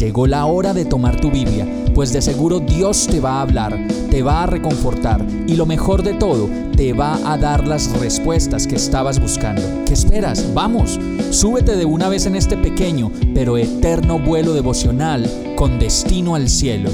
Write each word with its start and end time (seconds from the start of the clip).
Llegó 0.00 0.26
la 0.26 0.46
hora 0.46 0.72
de 0.72 0.86
tomar 0.86 1.20
tu 1.20 1.30
Biblia, 1.30 1.66
pues 1.94 2.10
de 2.14 2.22
seguro 2.22 2.58
Dios 2.58 3.06
te 3.06 3.20
va 3.20 3.32
a 3.32 3.42
hablar, 3.42 3.78
te 4.10 4.22
va 4.22 4.44
a 4.44 4.46
reconfortar 4.46 5.22
y 5.46 5.56
lo 5.56 5.66
mejor 5.66 6.02
de 6.02 6.14
todo, 6.14 6.48
te 6.74 6.94
va 6.94 7.18
a 7.30 7.36
dar 7.36 7.68
las 7.68 7.92
respuestas 8.00 8.66
que 8.66 8.76
estabas 8.76 9.20
buscando. 9.20 9.60
¿Qué 9.84 9.92
esperas? 9.92 10.54
Vamos, 10.54 10.98
súbete 11.28 11.76
de 11.76 11.84
una 11.84 12.08
vez 12.08 12.24
en 12.24 12.34
este 12.34 12.56
pequeño 12.56 13.12
pero 13.34 13.58
eterno 13.58 14.18
vuelo 14.18 14.54
devocional 14.54 15.30
con 15.54 15.78
destino 15.78 16.34
al 16.34 16.48
cielo. 16.48 16.88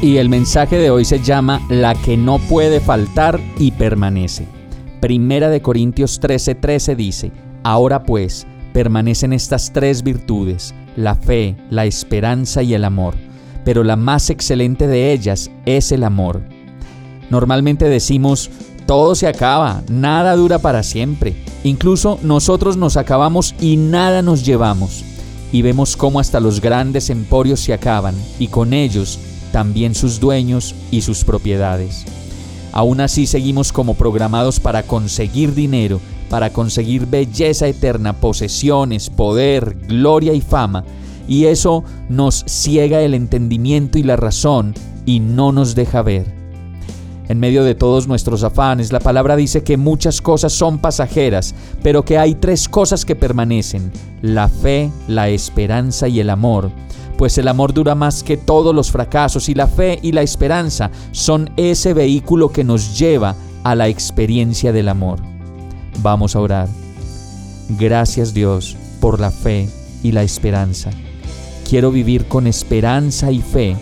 Y 0.00 0.18
el 0.18 0.28
mensaje 0.28 0.76
de 0.76 0.90
hoy 0.90 1.04
se 1.04 1.18
llama 1.18 1.60
La 1.68 1.96
que 1.96 2.16
no 2.16 2.38
puede 2.38 2.78
faltar 2.78 3.40
y 3.58 3.72
permanece. 3.72 4.46
Primera 5.00 5.48
de 5.50 5.60
Corintios 5.62 6.20
13:13 6.20 6.60
13 6.60 6.94
dice, 6.94 7.32
Ahora 7.64 8.02
pues, 8.02 8.46
permanecen 8.72 9.32
estas 9.32 9.72
tres 9.72 10.02
virtudes, 10.02 10.74
la 10.96 11.14
fe, 11.14 11.56
la 11.70 11.84
esperanza 11.84 12.62
y 12.62 12.74
el 12.74 12.84
amor, 12.84 13.14
pero 13.64 13.84
la 13.84 13.96
más 13.96 14.30
excelente 14.30 14.86
de 14.86 15.12
ellas 15.12 15.50
es 15.66 15.92
el 15.92 16.04
amor. 16.04 16.42
Normalmente 17.30 17.88
decimos, 17.88 18.50
todo 18.86 19.14
se 19.14 19.26
acaba, 19.26 19.82
nada 19.88 20.36
dura 20.36 20.58
para 20.58 20.82
siempre, 20.82 21.34
incluso 21.64 22.18
nosotros 22.22 22.76
nos 22.76 22.96
acabamos 22.96 23.54
y 23.60 23.76
nada 23.76 24.22
nos 24.22 24.44
llevamos. 24.44 25.04
Y 25.52 25.62
vemos 25.62 25.96
cómo 25.96 26.18
hasta 26.18 26.40
los 26.40 26.60
grandes 26.60 27.10
emporios 27.10 27.60
se 27.60 27.74
acaban 27.74 28.14
y 28.38 28.48
con 28.48 28.72
ellos 28.72 29.18
también 29.52 29.94
sus 29.94 30.18
dueños 30.18 30.74
y 30.90 31.02
sus 31.02 31.24
propiedades. 31.24 32.06
Aún 32.72 33.00
así 33.00 33.26
seguimos 33.26 33.72
como 33.72 33.94
programados 33.94 34.58
para 34.58 34.82
conseguir 34.82 35.54
dinero 35.54 36.00
para 36.32 36.50
conseguir 36.50 37.04
belleza 37.04 37.66
eterna, 37.66 38.14
posesiones, 38.14 39.10
poder, 39.10 39.76
gloria 39.86 40.32
y 40.32 40.40
fama, 40.40 40.82
y 41.28 41.44
eso 41.44 41.84
nos 42.08 42.42
ciega 42.48 43.02
el 43.02 43.12
entendimiento 43.12 43.98
y 43.98 44.02
la 44.02 44.16
razón 44.16 44.72
y 45.04 45.20
no 45.20 45.52
nos 45.52 45.74
deja 45.74 46.00
ver. 46.00 46.24
En 47.28 47.38
medio 47.38 47.64
de 47.64 47.74
todos 47.74 48.08
nuestros 48.08 48.44
afanes, 48.44 48.92
la 48.92 49.00
palabra 49.00 49.36
dice 49.36 49.62
que 49.62 49.76
muchas 49.76 50.22
cosas 50.22 50.54
son 50.54 50.78
pasajeras, 50.78 51.54
pero 51.82 52.02
que 52.02 52.16
hay 52.16 52.34
tres 52.34 52.66
cosas 52.66 53.04
que 53.04 53.14
permanecen, 53.14 53.92
la 54.22 54.48
fe, 54.48 54.90
la 55.08 55.28
esperanza 55.28 56.08
y 56.08 56.18
el 56.18 56.30
amor. 56.30 56.70
Pues 57.16 57.38
el 57.38 57.48
amor 57.48 57.72
dura 57.72 57.94
más 57.94 58.22
que 58.22 58.36
todos 58.36 58.74
los 58.74 58.90
fracasos 58.90 59.48
y 59.48 59.54
la 59.54 59.66
fe 59.66 59.98
y 60.02 60.12
la 60.12 60.22
esperanza 60.22 60.90
son 61.12 61.50
ese 61.56 61.94
vehículo 61.94 62.50
que 62.50 62.64
nos 62.64 62.98
lleva 62.98 63.36
a 63.62 63.74
la 63.74 63.88
experiencia 63.88 64.72
del 64.72 64.88
amor. 64.88 65.20
Vamos 66.02 66.34
a 66.34 66.40
orar. 66.40 66.68
Gracias 67.78 68.34
Dios 68.34 68.76
por 69.00 69.20
la 69.20 69.30
fe 69.30 69.68
y 70.02 70.12
la 70.12 70.22
esperanza. 70.22 70.90
Quiero 71.68 71.90
vivir 71.90 72.26
con 72.26 72.46
esperanza 72.46 73.30
y 73.30 73.40
fe 73.40 73.76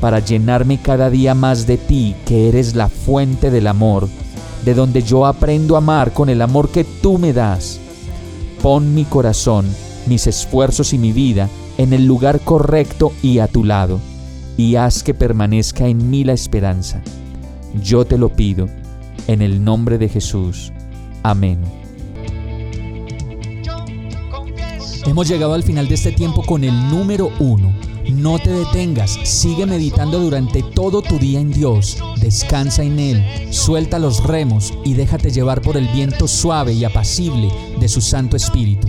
para 0.00 0.20
llenarme 0.20 0.80
cada 0.80 1.10
día 1.10 1.34
más 1.34 1.66
de 1.66 1.78
ti, 1.78 2.14
que 2.26 2.48
eres 2.48 2.74
la 2.74 2.88
fuente 2.88 3.50
del 3.50 3.66
amor, 3.66 4.08
de 4.64 4.74
donde 4.74 5.02
yo 5.02 5.26
aprendo 5.26 5.74
a 5.74 5.78
amar 5.78 6.12
con 6.12 6.28
el 6.28 6.42
amor 6.42 6.68
que 6.68 6.84
tú 6.84 7.18
me 7.18 7.32
das. 7.32 7.80
Pon 8.62 8.94
mi 8.94 9.04
corazón, 9.04 9.66
mis 10.06 10.26
esfuerzos 10.26 10.92
y 10.92 10.98
mi 10.98 11.12
vida 11.12 11.48
en 11.78 11.92
el 11.92 12.06
lugar 12.06 12.40
correcto 12.40 13.12
y 13.22 13.38
a 13.38 13.48
tu 13.48 13.64
lado, 13.64 14.00
y 14.56 14.76
haz 14.76 15.02
que 15.02 15.14
permanezca 15.14 15.88
en 15.88 16.10
mí 16.10 16.24
la 16.24 16.32
esperanza. 16.32 17.02
Yo 17.82 18.04
te 18.04 18.18
lo 18.18 18.30
pido, 18.30 18.68
en 19.26 19.42
el 19.42 19.64
nombre 19.64 19.98
de 19.98 20.08
Jesús. 20.08 20.72
Amén. 21.22 21.58
Hemos 25.06 25.28
llegado 25.28 25.54
al 25.54 25.62
final 25.62 25.86
de 25.88 25.96
este 25.96 26.12
tiempo 26.12 26.42
con 26.42 26.64
el 26.64 26.72
número 26.88 27.30
uno. 27.38 27.72
No 28.10 28.38
te 28.38 28.50
detengas, 28.50 29.18
sigue 29.24 29.66
meditando 29.66 30.18
durante 30.18 30.62
todo 30.62 31.02
tu 31.02 31.18
día 31.18 31.40
en 31.40 31.50
Dios, 31.50 31.98
descansa 32.20 32.82
en 32.82 32.98
Él, 32.98 33.24
suelta 33.50 33.98
los 33.98 34.22
remos 34.22 34.74
y 34.84 34.92
déjate 34.92 35.30
llevar 35.30 35.62
por 35.62 35.76
el 35.76 35.88
viento 35.88 36.28
suave 36.28 36.74
y 36.74 36.84
apacible 36.84 37.48
de 37.80 37.88
su 37.88 38.00
Santo 38.00 38.36
Espíritu. 38.36 38.88